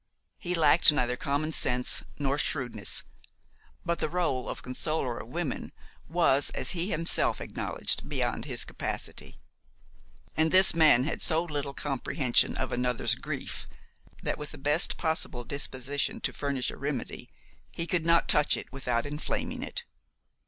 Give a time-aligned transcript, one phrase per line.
[0.39, 3.03] He lacked neither common sense nor shrewdness;
[3.85, 5.71] but the role of consoler of women
[6.09, 9.37] was, as he himself acknowledged, beyond his capacity.
[10.35, 13.67] And this man had so little comprehension of another's grief,
[14.23, 17.29] that with the best possible disposition to furnish a remedy,
[17.71, 19.83] he could not touch it without inflaming it.